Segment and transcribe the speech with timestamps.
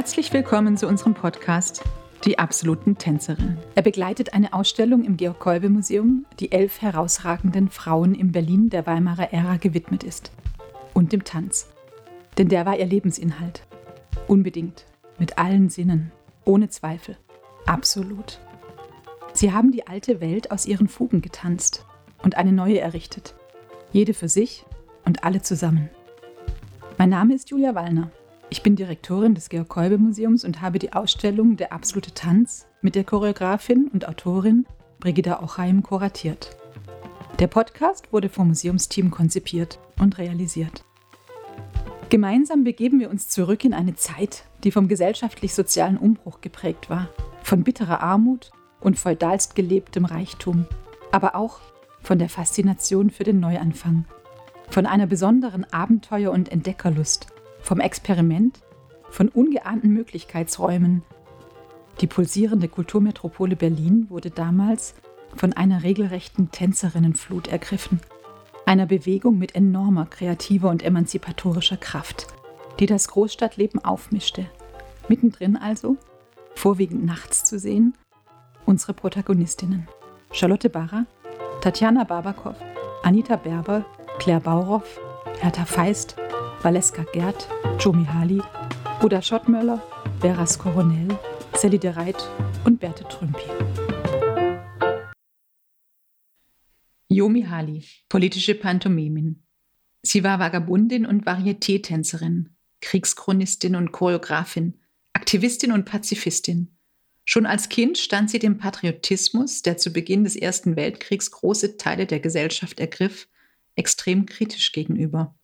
[0.00, 1.82] Herzlich willkommen zu unserem Podcast
[2.24, 3.58] Die absoluten Tänzerinnen.
[3.74, 9.58] Er begleitet eine Ausstellung im Georg-Kolbe-Museum, die elf herausragenden Frauen im Berlin der Weimarer Ära
[9.58, 10.32] gewidmet ist.
[10.94, 11.68] Und dem Tanz.
[12.38, 13.66] Denn der war ihr Lebensinhalt.
[14.26, 14.86] Unbedingt.
[15.18, 16.12] Mit allen Sinnen.
[16.46, 17.18] Ohne Zweifel.
[17.66, 18.40] Absolut.
[19.34, 21.84] Sie haben die alte Welt aus ihren Fugen getanzt
[22.22, 23.34] und eine neue errichtet.
[23.92, 24.64] Jede für sich
[25.04, 25.90] und alle zusammen.
[26.96, 28.10] Mein Name ist Julia Wallner.
[28.52, 33.88] Ich bin Direktorin des Georg-Kolbe-Museums und habe die Ausstellung Der absolute Tanz mit der Choreografin
[33.92, 34.66] und Autorin
[34.98, 36.56] Brigida Ochheim kuratiert.
[37.38, 40.84] Der Podcast wurde vom Museumsteam konzipiert und realisiert.
[42.08, 47.08] Gemeinsam begeben wir uns zurück in eine Zeit, die vom gesellschaftlich-sozialen Umbruch geprägt war,
[47.44, 50.66] von bitterer Armut und feudalst gelebtem Reichtum,
[51.12, 51.60] aber auch
[52.02, 54.06] von der Faszination für den Neuanfang,
[54.68, 57.28] von einer besonderen Abenteuer- und Entdeckerlust
[57.62, 58.60] vom Experiment,
[59.10, 61.02] von ungeahnten Möglichkeitsräumen.
[62.00, 64.94] Die pulsierende Kulturmetropole Berlin wurde damals
[65.36, 68.00] von einer regelrechten Tänzerinnenflut ergriffen,
[68.66, 72.28] einer Bewegung mit enormer kreativer und emanzipatorischer Kraft,
[72.78, 74.46] die das Großstadtleben aufmischte.
[75.08, 75.96] Mittendrin also,
[76.54, 77.94] vorwiegend nachts zu sehen,
[78.66, 79.88] unsere Protagonistinnen.
[80.32, 81.06] Charlotte Barra,
[81.60, 82.54] Tatjana Babakow,
[83.02, 83.84] Anita Berber,
[84.18, 85.00] Claire Bauroff,
[85.40, 86.16] Hertha Feist,
[86.62, 88.42] Valeska Gerd, Jomi Hali,
[89.00, 89.82] Buda Schottmöller,
[90.20, 91.08] Veras Coronel,
[91.54, 92.28] Sally de Reit
[92.64, 93.40] und Berthe Trümpi.
[97.08, 99.42] Yomi Hali, politische Pantomimin.
[100.02, 102.50] Sie war Vagabundin und Varieté-Tänzerin,
[102.82, 104.78] Kriegschronistin und Choreografin,
[105.14, 106.76] Aktivistin und Pazifistin.
[107.24, 112.04] Schon als Kind stand sie dem Patriotismus, der zu Beginn des Ersten Weltkriegs große Teile
[112.04, 113.28] der Gesellschaft ergriff,
[113.76, 115.34] extrem kritisch gegenüber.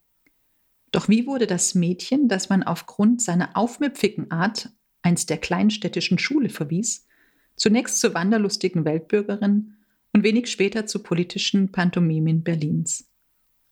[0.91, 4.69] Doch wie wurde das Mädchen, das man aufgrund seiner aufmüpfigen Art
[5.01, 7.07] einst der kleinstädtischen Schule verwies,
[7.55, 9.75] zunächst zur wanderlustigen Weltbürgerin
[10.13, 13.09] und wenig später zur politischen Pantomimin Berlins?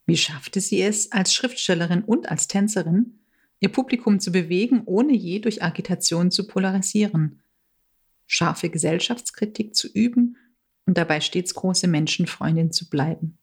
[0.05, 3.19] Wie schaffte sie es, als Schriftstellerin und als Tänzerin,
[3.59, 7.41] ihr Publikum zu bewegen, ohne je durch Agitation zu polarisieren,
[8.27, 10.37] scharfe Gesellschaftskritik zu üben
[10.85, 13.37] und dabei stets große Menschenfreundin zu bleiben?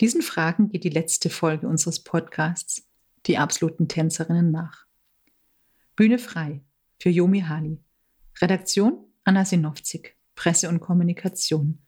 [0.00, 2.86] Diesen Fragen geht die letzte Folge unseres Podcasts
[3.26, 4.86] die absoluten Tänzerinnen nach.
[5.96, 6.62] Bühne frei
[6.98, 7.80] für Yomi Hali.
[8.40, 10.16] Redaktion Anna Sinowczyk.
[10.34, 11.78] Presse und Kommunikation.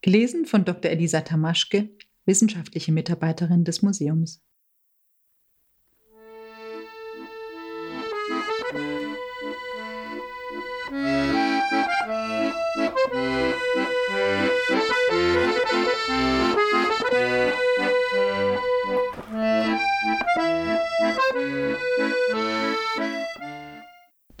[0.00, 0.90] Gelesen von Dr.
[0.90, 1.90] Elisa Tamaschke,
[2.24, 4.40] wissenschaftliche Mitarbeiterin des Museums.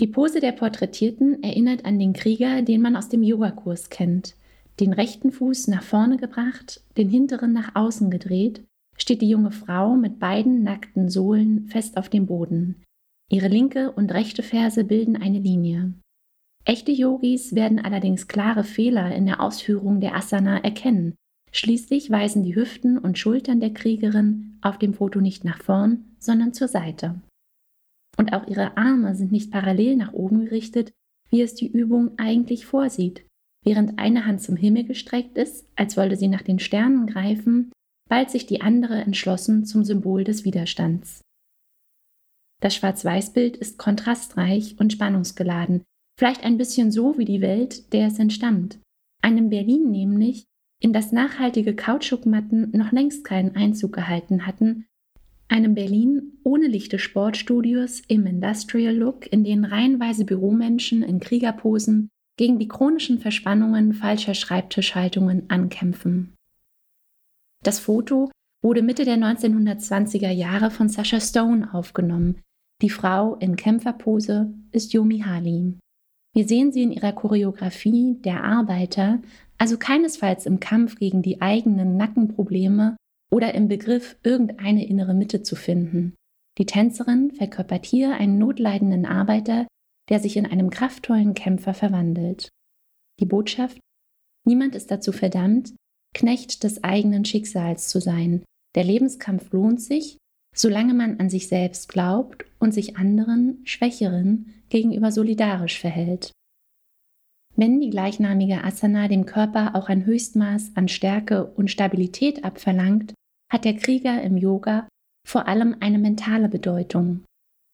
[0.00, 4.36] Die Pose der Porträtierten erinnert an den Krieger, den man aus dem Yogakurs kennt.
[4.78, 8.62] Den rechten Fuß nach vorne gebracht, den hinteren nach außen gedreht,
[8.96, 12.84] steht die junge Frau mit beiden nackten Sohlen fest auf dem Boden.
[13.28, 15.94] Ihre linke und rechte Ferse bilden eine Linie.
[16.64, 21.14] Echte Yogis werden allerdings klare Fehler in der Ausführung der Asana erkennen.
[21.50, 26.52] Schließlich weisen die Hüften und Schultern der Kriegerin auf dem Foto nicht nach vorn, sondern
[26.52, 27.20] zur Seite
[28.18, 30.92] und auch ihre Arme sind nicht parallel nach oben gerichtet,
[31.30, 33.24] wie es die Übung eigentlich vorsieht.
[33.64, 37.72] Während eine Hand zum Himmel gestreckt ist, als wollte sie nach den Sternen greifen,
[38.08, 41.20] ballt sich die andere entschlossen zum Symbol des Widerstands.
[42.60, 45.82] Das Schwarz-Weiß-Bild ist kontrastreich und spannungsgeladen,
[46.18, 48.80] vielleicht ein bisschen so wie die Welt, der es entstammt.
[49.22, 50.44] Einem Berlin nämlich,
[50.80, 54.86] in das nachhaltige Kautschukmatten noch längst keinen Einzug gehalten hatten
[55.48, 62.58] einem Berlin ohne lichte Sportstudios im Industrial Look, in denen reihenweise Büromenschen in Kriegerposen gegen
[62.58, 66.34] die chronischen Verspannungen falscher Schreibtischhaltungen ankämpfen.
[67.64, 68.30] Das Foto
[68.62, 72.42] wurde Mitte der 1920er Jahre von Sasha Stone aufgenommen.
[72.82, 75.78] Die Frau in Kämpferpose ist Yomi Hali.
[76.34, 79.20] Wir sehen sie in ihrer Choreografie der Arbeiter,
[79.58, 82.96] also keinesfalls im Kampf gegen die eigenen Nackenprobleme
[83.30, 86.14] oder im Begriff, irgendeine innere Mitte zu finden.
[86.58, 89.66] Die Tänzerin verkörpert hier einen notleidenden Arbeiter,
[90.08, 92.48] der sich in einem kraftvollen Kämpfer verwandelt.
[93.20, 93.78] Die Botschaft
[94.46, 95.74] Niemand ist dazu verdammt,
[96.14, 98.44] Knecht des eigenen Schicksals zu sein.
[98.74, 100.16] Der Lebenskampf lohnt sich,
[100.56, 106.32] solange man an sich selbst glaubt und sich anderen, Schwächeren, gegenüber solidarisch verhält.
[107.58, 113.14] Wenn die gleichnamige Asana dem Körper auch ein Höchstmaß an Stärke und Stabilität abverlangt,
[113.52, 114.86] hat der Krieger im Yoga
[115.26, 117.24] vor allem eine mentale Bedeutung.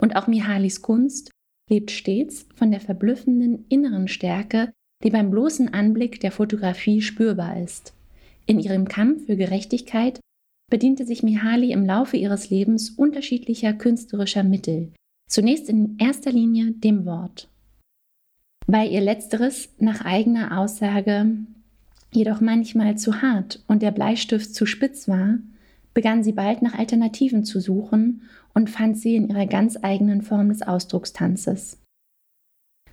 [0.01, 1.31] Und auch Mihalis Kunst
[1.71, 4.73] lebt stets von der verblüffenden inneren Stärke,
[5.03, 7.93] die beim bloßen Anblick der Fotografie spürbar ist.
[8.47, 10.19] In ihrem Kampf für Gerechtigkeit
[10.71, 14.95] bediente sich Mihaly im Laufe ihres Lebens unterschiedlicher künstlerischer Mittel,
[15.29, 17.51] zunächst in erster Linie dem Wort.
[18.67, 21.37] Weil ihr letzteres nach eigener Aussage
[22.13, 25.39] jedoch manchmal zu hart und der Bleistift zu spitz war,
[25.93, 28.23] begann sie bald nach Alternativen zu suchen
[28.53, 31.79] und fand sie in ihrer ganz eigenen Form des Ausdruckstanzes.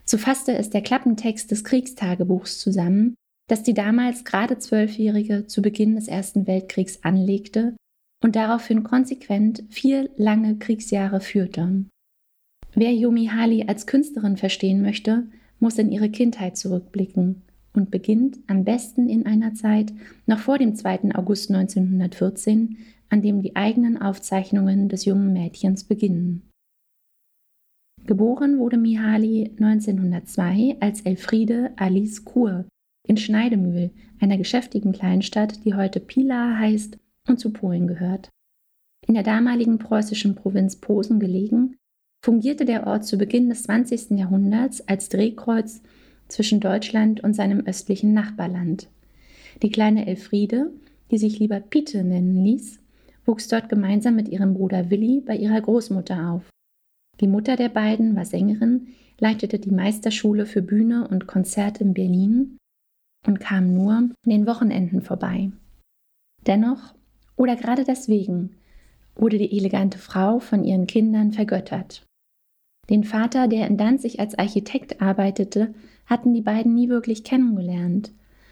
[0.05, 3.15] So fasste es der Klappentext des Kriegstagebuchs zusammen,
[3.47, 7.75] das die damals gerade Zwölfjährige zu Beginn des Ersten Weltkriegs anlegte
[8.23, 11.85] und daraufhin konsequent vier lange Kriegsjahre führte.
[12.73, 15.27] Wer Yumi Hali als Künstlerin verstehen möchte,
[15.61, 17.43] muss in ihre Kindheit zurückblicken
[17.73, 19.93] und beginnt am besten in einer Zeit
[20.25, 21.15] noch vor dem 2.
[21.15, 22.77] August 1914,
[23.09, 26.49] an dem die eigenen Aufzeichnungen des jungen Mädchens beginnen.
[28.05, 32.65] Geboren wurde Mihaly 1902 als Elfriede Alice Kur
[33.07, 36.97] in Schneidemühl, einer geschäftigen Kleinstadt, die heute Pilar heißt
[37.27, 38.29] und zu Polen gehört.
[39.07, 41.77] In der damaligen preußischen Provinz Posen gelegen,
[42.23, 44.11] fungierte der Ort zu Beginn des 20.
[44.11, 45.81] Jahrhunderts als Drehkreuz
[46.27, 48.87] zwischen Deutschland und seinem östlichen Nachbarland.
[49.61, 50.71] Die kleine Elfriede,
[51.09, 52.79] die sich lieber Pite nennen ließ,
[53.25, 56.49] wuchs dort gemeinsam mit ihrem Bruder Willi bei ihrer Großmutter auf.
[57.19, 58.87] Die Mutter der beiden war Sängerin,
[59.19, 62.57] leitete die Meisterschule für Bühne und Konzert in Berlin
[63.27, 65.51] und kam nur an den Wochenenden vorbei.
[66.47, 66.95] Dennoch,
[67.35, 68.55] oder gerade deswegen,
[69.15, 72.03] wurde die elegante Frau von ihren Kindern vergöttert.
[72.91, 75.73] Den Vater, der in Danzig als Architekt arbeitete,
[76.05, 78.11] hatten die beiden nie wirklich kennengelernt.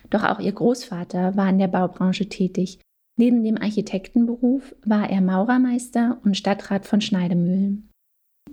[0.10, 2.80] Doch auch ihr Großvater war in der Baubranche tätig.
[3.18, 7.90] Neben dem Architektenberuf war er Maurermeister und Stadtrat von Schneidemühlen.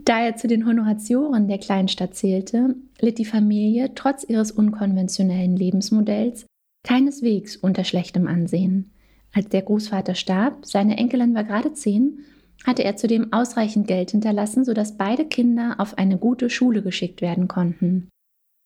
[0.04, 6.46] Da er zu den Honoratioren der Kleinstadt zählte, litt die Familie trotz ihres unkonventionellen Lebensmodells
[6.82, 8.90] keineswegs unter schlechtem Ansehen.
[9.32, 12.24] Als der Großvater starb, seine Enkelin war gerade zehn,
[12.64, 17.48] hatte er zudem ausreichend Geld hinterlassen, sodass beide Kinder auf eine gute Schule geschickt werden
[17.48, 18.08] konnten.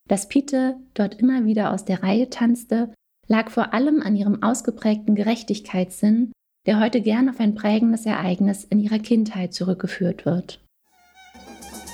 [0.09, 2.93] Dass Pete dort immer wieder aus der Reihe tanzte,
[3.29, 6.33] lag vor allem an ihrem ausgeprägten Gerechtigkeitssinn,
[6.67, 10.61] der heute gern auf ein prägendes Ereignis in ihrer Kindheit zurückgeführt wird.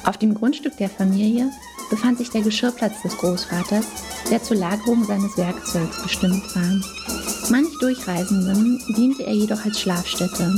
[0.05, 1.51] Auf dem Grundstück der Familie
[1.91, 3.87] befand sich der Geschirrplatz des Großvaters,
[4.31, 6.81] der zur Lagerung seines Werkzeugs bestimmt war.
[7.51, 10.53] Manch Durchreisenden diente er jedoch als Schlafstätte.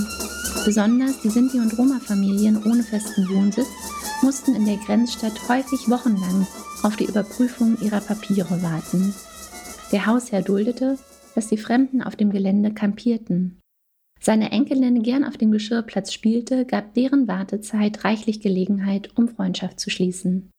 [0.65, 3.69] Besonders die Sinti- und Roma-Familien ohne festen Wohnsitz
[4.23, 6.47] mussten in der Grenzstadt häufig wochenlang
[6.83, 9.15] auf die Überprüfung ihrer Papiere warten.
[9.93, 10.99] Der Hausherr duldete,
[11.35, 13.59] dass die Fremden auf dem Gelände kampierten.
[14.21, 19.91] Seine Enkelin gern auf dem Geschirrplatz spielte, gab deren Wartezeit reichlich Gelegenheit, um Freundschaft zu
[19.91, 20.51] schließen.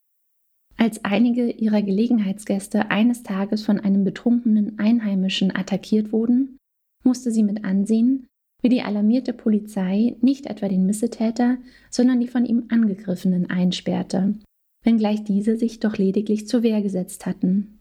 [0.77, 6.57] Als einige ihrer Gelegenheitsgäste eines Tages von einem betrunkenen Einheimischen attackiert wurden,
[7.03, 8.28] musste sie mit ansehen,
[8.61, 11.57] wie die alarmierte Polizei nicht etwa den Missetäter,
[11.89, 14.35] sondern die von ihm Angegriffenen einsperrte,
[14.83, 17.79] wenngleich diese sich doch lediglich zur Wehr gesetzt hatten.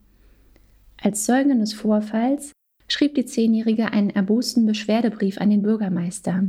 [1.01, 2.53] Als Zeugin des Vorfalls
[2.89, 6.49] schrieb die Zehnjährige einen erbosten Beschwerdebrief an den Bürgermeister.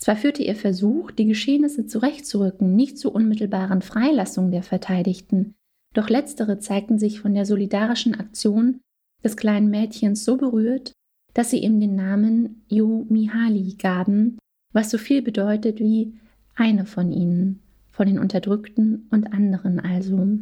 [0.00, 5.54] Zwar führte ihr Versuch, die Geschehnisse zurechtzurücken, nicht zur unmittelbaren Freilassung der Verteidigten,
[5.94, 8.80] doch letztere zeigten sich von der solidarischen Aktion
[9.24, 10.92] des kleinen Mädchens so berührt,
[11.34, 14.38] dass sie ihm den Namen Yo Mihali gaben,
[14.72, 16.14] was so viel bedeutet wie
[16.54, 20.38] eine von ihnen, von den Unterdrückten und anderen also.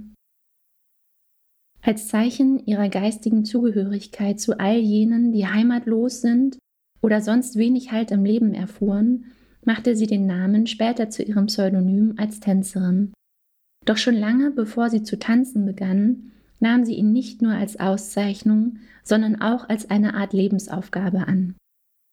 [1.83, 6.59] Als Zeichen ihrer geistigen Zugehörigkeit zu all jenen, die heimatlos sind
[7.01, 9.27] oder sonst wenig Halt im Leben erfuhren,
[9.65, 13.13] machte sie den Namen später zu ihrem Pseudonym als Tänzerin.
[13.85, 18.79] Doch schon lange bevor sie zu tanzen begann, nahm sie ihn nicht nur als Auszeichnung,
[19.03, 21.55] sondern auch als eine Art Lebensaufgabe an.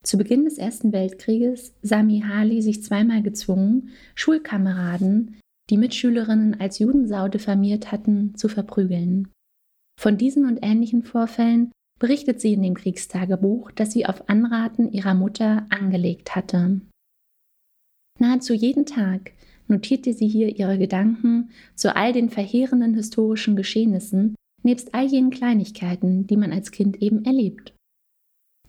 [0.04, 7.30] Zu Beginn des Ersten Weltkrieges sah Mihaly sich zweimal gezwungen, Schulkameraden, die Mitschülerinnen als Judensau
[7.30, 9.30] diffamiert hatten, zu verprügeln.
[10.00, 15.14] Von diesen und ähnlichen Vorfällen berichtet sie in dem Kriegstagebuch, das sie auf Anraten ihrer
[15.14, 16.82] Mutter angelegt hatte.
[18.20, 19.32] Nahezu jeden Tag
[19.74, 26.28] notierte sie hier ihre Gedanken zu all den verheerenden historischen Geschehnissen, nebst all jenen Kleinigkeiten,
[26.28, 27.74] die man als Kind eben erlebt.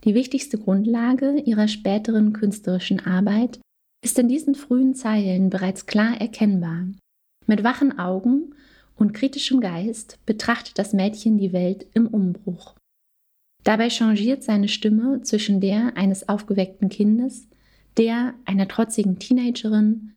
[0.04, 3.60] Die wichtigste Grundlage ihrer späteren künstlerischen Arbeit
[4.04, 6.86] ist in diesen frühen Zeilen bereits klar erkennbar.
[7.46, 8.54] Mit wachen Augen
[8.96, 12.74] und kritischem Geist betrachtet das Mädchen die Welt im Umbruch.
[13.62, 17.48] Dabei changiert seine Stimme zwischen der eines aufgeweckten Kindes,
[17.96, 20.13] der einer trotzigen Teenagerin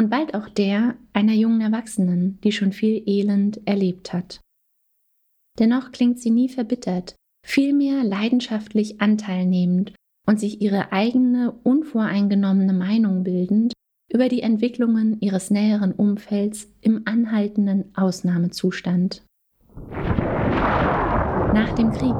[0.00, 4.40] und bald auch der einer jungen Erwachsenen, die schon viel Elend erlebt hat.
[5.58, 7.16] Dennoch klingt sie nie verbittert,
[7.46, 9.92] vielmehr leidenschaftlich anteilnehmend
[10.26, 13.74] und sich ihre eigene unvoreingenommene Meinung bildend
[14.10, 19.22] über die Entwicklungen ihres näheren Umfelds im anhaltenden Ausnahmezustand.
[21.52, 22.16] Nach dem Krieg,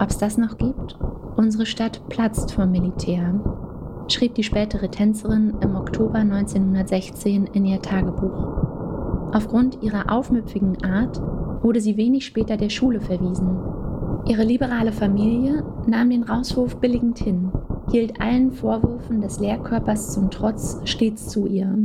[0.00, 0.96] ob es das noch gibt,
[1.36, 3.63] unsere Stadt platzt vor Militär,
[4.12, 9.32] schrieb die spätere Tänzerin im Oktober 1916 in ihr Tagebuch.
[9.32, 11.20] Aufgrund ihrer aufmüpfigen Art
[11.62, 13.58] wurde sie wenig später der Schule verwiesen.
[14.26, 17.50] Ihre liberale Familie nahm den Rauswurf billigend hin,
[17.90, 21.76] hielt allen Vorwürfen des Lehrkörpers zum Trotz stets zu ihr.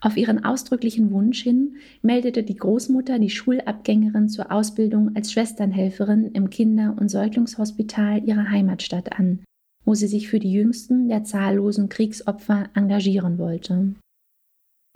[0.00, 6.50] Auf ihren ausdrücklichen Wunsch hin meldete die Großmutter die Schulabgängerin zur Ausbildung als Schwesternhelferin im
[6.50, 9.40] Kinder- und Säuglingshospital ihrer Heimatstadt an,
[9.84, 13.94] wo sie sich für die jüngsten der zahllosen Kriegsopfer engagieren wollte.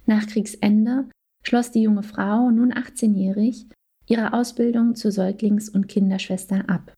[0.06, 1.08] Nach Kriegsende
[1.42, 3.66] schloss die junge Frau, nun 18-jährig,
[4.06, 6.94] ihre Ausbildung zur Säuglings- und Kinderschwester ab.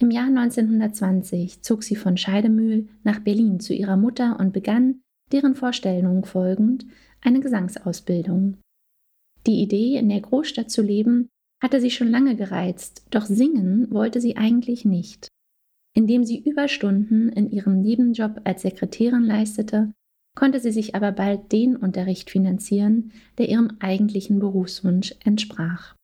[0.00, 5.00] Im Jahr 1920 zog sie von Scheidemühl nach Berlin zu ihrer Mutter und begann,
[5.32, 6.86] deren Vorstellung folgend,
[7.20, 8.58] eine Gesangsausbildung.
[9.46, 11.28] Die Idee, in der Großstadt zu leben,
[11.62, 15.28] hatte sie schon lange gereizt, doch singen wollte sie eigentlich nicht.
[15.96, 19.92] Indem sie Überstunden in ihrem Nebenjob als Sekretärin leistete,
[20.36, 25.94] konnte sie sich aber bald den Unterricht finanzieren, der ihrem eigentlichen Berufswunsch entsprach.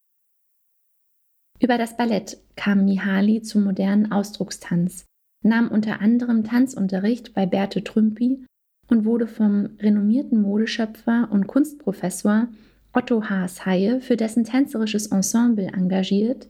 [1.60, 5.04] Über das Ballett kam Mihaly zum modernen Ausdruckstanz,
[5.44, 8.46] nahm unter anderem Tanzunterricht bei Berthe Trümpi
[8.88, 12.48] und wurde vom renommierten Modeschöpfer und Kunstprofessor
[12.92, 16.48] Otto Haas Haie für dessen tänzerisches Ensemble engagiert.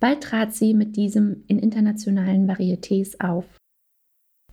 [0.00, 3.44] Bald trat sie mit diesem in internationalen Varietés auf.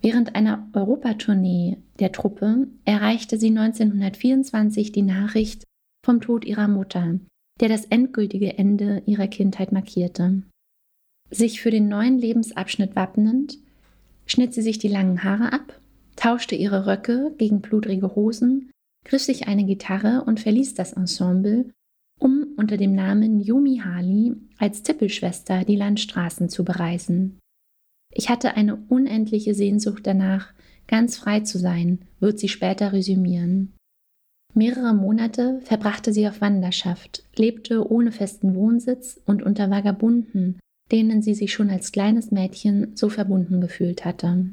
[0.01, 5.63] Während einer Europatournee der Truppe erreichte sie 1924 die Nachricht
[6.05, 7.19] vom Tod ihrer Mutter,
[7.59, 10.43] der das endgültige Ende ihrer Kindheit markierte.
[11.31, 13.57] Sich für den neuen Lebensabschnitt wappnend,
[14.27, 15.79] schnitt sie sich die langen Haare ab,
[16.15, 18.71] tauschte ihre Röcke gegen blutrige Hosen,
[19.05, 21.71] griff sich eine Gitarre und verließ das Ensemble,
[22.57, 27.39] unter dem Namen Yumi Hali als Tippelschwester die Landstraßen zu bereisen.
[28.11, 30.53] Ich hatte eine unendliche Sehnsucht danach,
[30.87, 33.73] ganz frei zu sein, wird sie später resümieren.
[34.53, 40.59] Mehrere Monate verbrachte sie auf Wanderschaft, lebte ohne festen Wohnsitz und unter Vagabunden,
[40.91, 44.49] denen sie sich schon als kleines Mädchen so verbunden gefühlt hatte.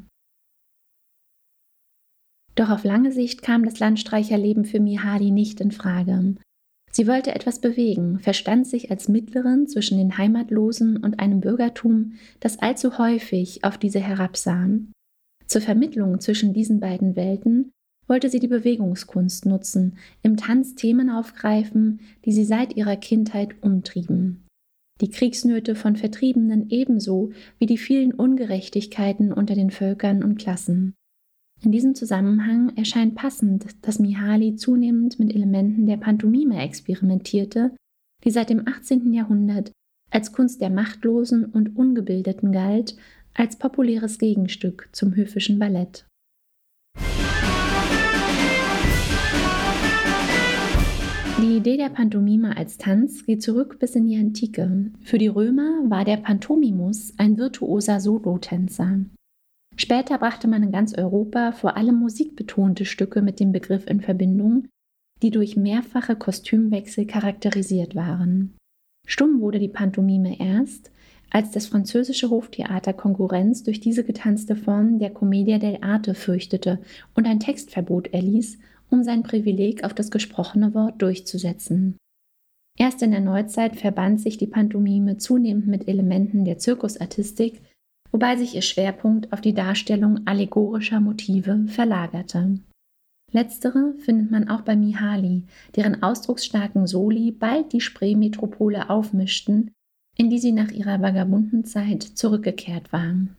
[2.56, 6.34] Doch auf lange Sicht kam das Landstreicherleben für Mihadi nicht in Frage.
[6.94, 12.58] Sie wollte etwas bewegen, verstand sich als Mittlerin zwischen den Heimatlosen und einem Bürgertum, das
[12.58, 14.68] allzu häufig auf diese herabsah.
[15.46, 17.72] Zur Vermittlung zwischen diesen beiden Welten
[18.06, 24.44] wollte sie die Bewegungskunst nutzen, im Tanz Themen aufgreifen, die sie seit ihrer Kindheit umtrieben.
[25.00, 30.94] Die Kriegsnöte von Vertriebenen ebenso wie die vielen Ungerechtigkeiten unter den Völkern und Klassen.
[31.64, 37.70] In diesem Zusammenhang erscheint passend, dass Mihaly zunehmend mit Elementen der Pantomime experimentierte,
[38.24, 39.12] die seit dem 18.
[39.12, 39.70] Jahrhundert
[40.10, 42.96] als Kunst der Machtlosen und Ungebildeten galt,
[43.32, 46.04] als populäres Gegenstück zum höfischen Ballett.
[51.38, 54.90] Die Idee der Pantomime als Tanz geht zurück bis in die Antike.
[55.00, 58.98] Für die Römer war der Pantomimus ein virtuoser Solotänzer.
[59.76, 64.68] Später brachte man in ganz Europa vor allem musikbetonte Stücke mit dem Begriff in Verbindung,
[65.22, 68.54] die durch mehrfache Kostümwechsel charakterisiert waren.
[69.06, 70.90] Stumm wurde die Pantomime erst,
[71.30, 76.78] als das französische Hoftheater Konkurrenz durch diese getanzte Form der Commedia dell'arte fürchtete
[77.14, 78.58] und ein Textverbot erließ
[78.92, 81.96] um sein Privileg auf das gesprochene Wort durchzusetzen.
[82.78, 87.62] Erst in der Neuzeit verband sich die Pantomime zunehmend mit Elementen der Zirkusartistik,
[88.12, 92.60] wobei sich ihr Schwerpunkt auf die Darstellung allegorischer Motive verlagerte.
[93.32, 99.70] Letztere findet man auch bei Mihaly, deren ausdrucksstarken Soli bald die Spree-Metropole aufmischten,
[100.16, 103.34] in die sie nach ihrer vagabunden Zeit zurückgekehrt waren.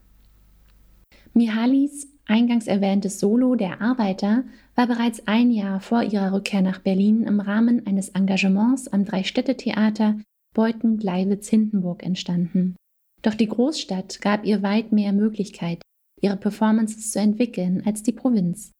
[1.32, 7.22] Mihalys eingangs erwähntes Solo der Arbeiter war bereits ein Jahr vor ihrer Rückkehr nach Berlin
[7.22, 10.18] im Rahmen eines Engagements am Dreistädte-Theater
[10.54, 12.76] Beuthen-Gleiwitz-Hindenburg entstanden.
[13.24, 15.80] Doch die Großstadt gab ihr weit mehr Möglichkeit,
[16.20, 18.72] ihre Performances zu entwickeln als die Provinz.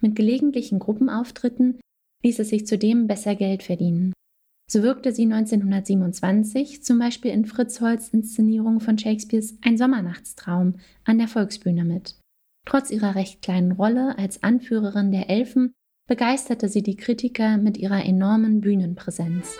[0.00, 1.80] Mit gelegentlichen Gruppenauftritten
[2.24, 4.12] ließ es sich zudem besser Geld verdienen.
[4.68, 11.18] So wirkte sie 1927 zum Beispiel in Fritz Holz Inszenierung von Shakespeares Ein Sommernachtstraum an
[11.18, 12.18] der Volksbühne mit.
[12.66, 15.72] Trotz ihrer recht kleinen Rolle als Anführerin der Elfen
[16.08, 19.56] begeisterte sie die Kritiker mit ihrer enormen Bühnenpräsenz.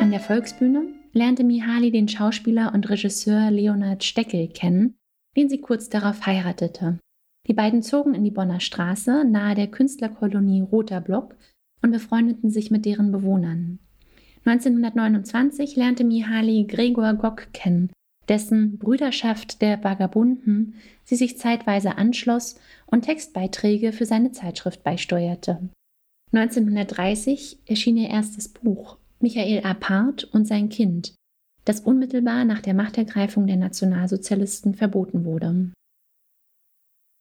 [0.00, 4.96] An der Volksbühne lernte Mihaly den Schauspieler und Regisseur Leonhard Steckel kennen,
[5.36, 6.98] den sie kurz darauf heiratete.
[7.46, 11.36] Die beiden zogen in die Bonner Straße nahe der Künstlerkolonie Roter Block
[11.82, 13.78] und befreundeten sich mit deren Bewohnern.
[14.46, 17.90] 1929 lernte Mihaly Gregor Gock kennen,
[18.28, 25.68] dessen Brüderschaft der Vagabunden sie sich zeitweise anschloss und Textbeiträge für seine Zeitschrift beisteuerte.
[26.34, 31.14] 1930 erschien ihr erstes Buch Michael Apart und sein Kind,
[31.64, 35.72] das unmittelbar nach der Machtergreifung der Nationalsozialisten verboten wurde.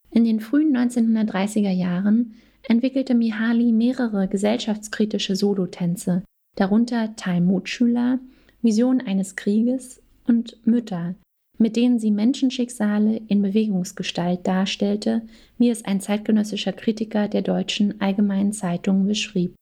[0.10, 6.24] In den frühen 1930er Jahren entwickelte Mihaly mehrere gesellschaftskritische Solotänze,
[6.56, 8.20] darunter Talmudschüler,
[8.62, 11.16] Vision eines Krieges und Mütter,
[11.58, 15.22] mit denen sie Menschenschicksale in Bewegungsgestalt darstellte,
[15.58, 19.56] wie es ein zeitgenössischer Kritiker der deutschen Allgemeinen Zeitung beschrieb.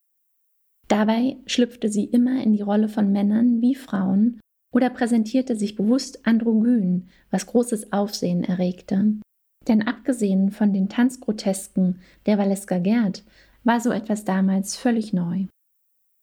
[0.88, 4.40] Dabei schlüpfte sie immer in die Rolle von Männern wie Frauen
[4.74, 9.20] oder präsentierte sich bewusst androgyn, was großes Aufsehen erregte.
[9.68, 13.24] Denn abgesehen von den Tanzgrotesken der Valeska Gerd
[13.64, 15.46] war so etwas damals völlig neu.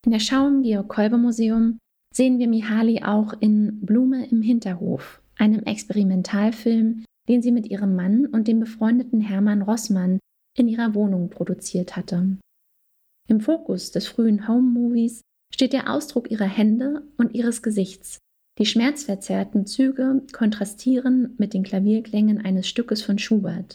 [0.05, 1.77] In der Schau im Georg-Kolbe-Museum
[2.13, 8.25] sehen wir Mihaly auch in Blume im Hinterhof, einem Experimentalfilm, den sie mit ihrem Mann
[8.25, 10.19] und dem befreundeten Hermann Rossmann
[10.57, 12.37] in ihrer Wohnung produziert hatte.
[13.27, 15.21] Im Fokus des frühen Home-Movies
[15.53, 18.17] steht der Ausdruck ihrer Hände und ihres Gesichts.
[18.57, 23.73] Die schmerzverzerrten Züge kontrastieren mit den Klavierklängen eines Stückes von Schubert.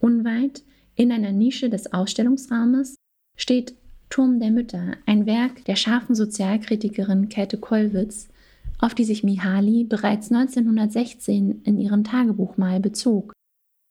[0.00, 0.64] Unweit,
[0.96, 2.96] in einer Nische des Ausstellungsraumes,
[3.36, 3.74] steht
[4.10, 8.28] Turm der Mütter, ein Werk der scharfen Sozialkritikerin Käthe Kollwitz,
[8.82, 13.32] auf die sich Mihaly bereits 1916 in ihrem Tagebuch mal bezog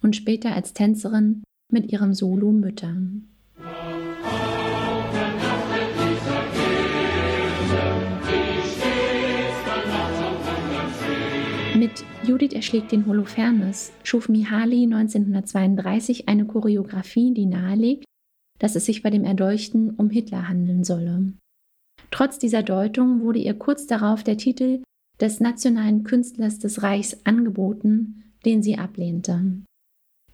[0.03, 2.93] und später als Tänzerin mit ihrem Solo Mütter.
[11.73, 18.04] Mit Judith erschlägt den Holofernes schuf Mihaly 1932 eine Choreografie, die nahelegt,
[18.60, 21.34] dass es sich bei dem Erdolchten um Hitler handeln solle.
[22.12, 24.84] Trotz dieser Deutung wurde ihr kurz darauf der Titel
[25.19, 29.62] des nationalen Künstlers des Reichs angeboten, den sie ablehnte.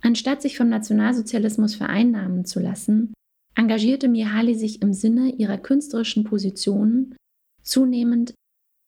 [0.01, 3.13] Anstatt sich vom Nationalsozialismus vereinnahmen zu lassen,
[3.55, 7.15] engagierte Mihaly sich im Sinne ihrer künstlerischen Positionen
[7.63, 8.33] zunehmend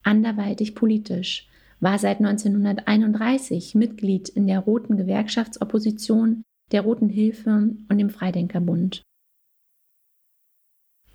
[0.04, 1.48] anderweitig politisch,
[1.80, 9.02] war seit 1931 Mitglied in der Roten Gewerkschaftsopposition, der Roten Hilfe und dem Freidenkerbund.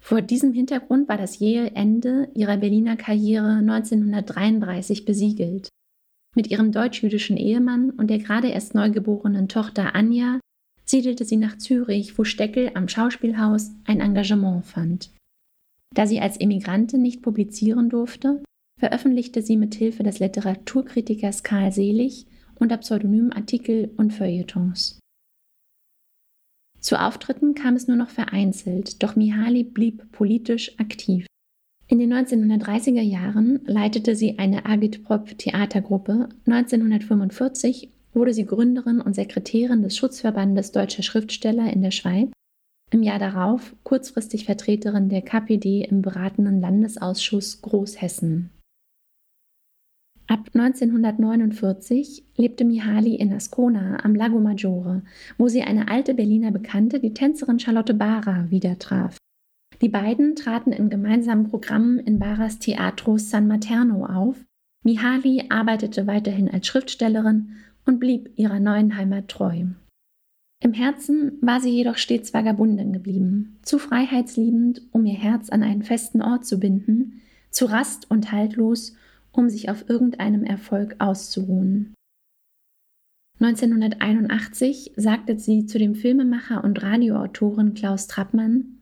[0.05, 5.71] Vor diesem Hintergrund war das jähe Ende ihrer Berliner Karriere 1933 besiegelt.
[6.37, 10.41] Mit ihrem deutsch-jüdischen Ehemann und der gerade erst neugeborenen Tochter Anja
[10.85, 15.11] siedelte sie nach Zürich, wo Steckel am Schauspielhaus ein Engagement fand.
[15.95, 18.43] Da sie als Emigrantin nicht publizieren durfte,
[18.79, 24.99] veröffentlichte sie mit Hilfe des Literaturkritikers Karl Selig unter Pseudonym Artikel und Feuilletons.
[26.85, 31.25] Zu Auftritten kam es nur noch vereinzelt, doch Mihaly blieb politisch aktiv.
[31.89, 36.29] In den 1930er Jahren leitete sie eine Agitprop-Theatergruppe.
[36.47, 42.31] 1945 wurde sie Gründerin und Sekretärin des Schutzverbandes deutscher Schriftsteller in der Schweiz.
[42.91, 48.51] Im Jahr darauf kurzfristig Vertreterin der KPD im beratenden Landesausschuss Großhessen.
[50.27, 55.03] Ab 1949 lebte Mihaly in Ascona am Lago Maggiore,
[55.37, 59.19] wo sie eine alte Berliner Bekannte, die Tänzerin Charlotte Bara, wieder traf.
[59.83, 64.43] Die beiden traten in gemeinsamen Programmen in Baras Teatro San Materno auf.
[64.83, 69.65] Mihaly arbeitete weiterhin als Schriftstellerin und blieb ihrer neuen Heimat treu.
[70.61, 75.83] Im Herzen war sie jedoch stets Vagabundin geblieben, zu freiheitsliebend, um ihr Herz an einen
[75.83, 78.95] festen Ort zu binden, zu rast und haltlos,
[79.37, 81.95] um sich auf irgendeinem Erfolg auszuruhen.
[83.41, 88.79] 1981 sagte sie zu dem Filmemacher und Radioautoren Klaus Trappmann,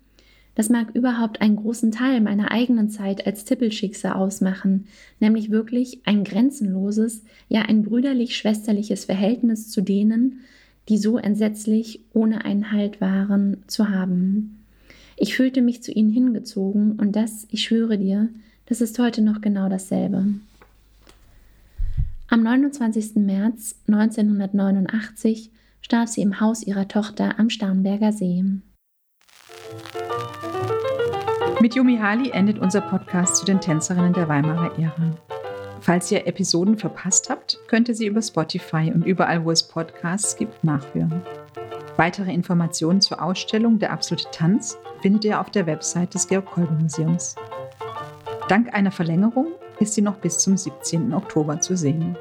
[0.54, 4.86] das mag überhaupt einen großen Teil meiner eigenen Zeit als Tippelschicksal ausmachen,
[5.18, 10.40] nämlich wirklich ein grenzenloses, ja ein brüderlich-schwesterliches Verhältnis zu denen,
[10.88, 14.64] die so entsetzlich ohne einen Halt waren, zu haben.
[15.16, 18.28] Ich fühlte mich zu ihnen hingezogen und das, ich schwöre dir,
[18.72, 20.24] es ist heute noch genau dasselbe.
[22.30, 23.16] Am 29.
[23.16, 25.50] März 1989
[25.82, 28.42] starb sie im Haus ihrer Tochter am Starnberger See.
[31.60, 35.18] Mit Yumi Hali endet unser Podcast zu den Tänzerinnen der Weimarer Ära.
[35.82, 40.34] Falls ihr Episoden verpasst habt, könnt ihr sie über Spotify und überall, wo es Podcasts
[40.34, 41.20] gibt, nachhören.
[41.98, 47.36] Weitere Informationen zur Ausstellung Der absolute Tanz findet ihr auf der Website des Georg-Kolben-Museums.
[48.48, 51.14] Dank einer Verlängerung ist sie noch bis zum 17.
[51.14, 52.16] Oktober zu sehen.